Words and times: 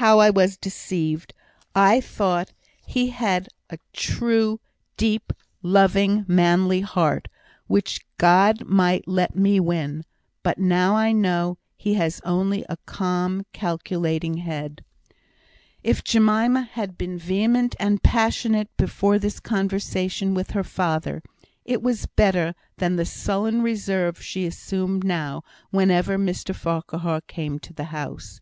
how 0.00 0.18
I 0.18 0.30
was 0.30 0.56
deceived! 0.56 1.32
I 1.72 2.00
thought 2.00 2.52
he 2.88 3.10
had 3.10 3.46
a 3.70 3.78
true, 3.92 4.58
deep, 4.96 5.32
loving, 5.62 6.24
manly 6.26 6.80
heart, 6.80 7.28
which 7.68 8.04
God 8.18 8.64
might 8.64 9.06
let 9.06 9.36
me 9.36 9.60
win; 9.60 10.02
but 10.42 10.58
now 10.58 10.96
I 10.96 11.12
know 11.12 11.58
he 11.76 11.94
has 11.94 12.20
only 12.24 12.64
a 12.68 12.78
calm, 12.86 13.46
calculating 13.52 14.38
head" 14.38 14.84
If 15.84 16.02
Jemima 16.02 16.62
had 16.62 16.98
been 16.98 17.16
vehement 17.16 17.76
and 17.78 18.02
passionate 18.02 18.76
before 18.76 19.20
this 19.20 19.38
conversation 19.38 20.34
with 20.34 20.50
her 20.50 20.64
father, 20.64 21.22
it 21.64 21.80
was 21.80 22.06
better 22.06 22.56
than 22.78 22.96
the 22.96 23.06
sullen 23.06 23.62
reserve 23.62 24.20
she 24.20 24.46
assumed 24.48 25.04
now 25.04 25.44
whenever 25.70 26.18
Mr 26.18 26.52
Farquhar 26.52 27.20
came 27.28 27.60
to 27.60 27.72
the 27.72 27.84
house. 27.94 28.40